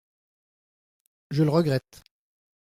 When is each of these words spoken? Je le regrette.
Je 1.29 1.43
le 1.43 1.51
regrette. 1.51 2.03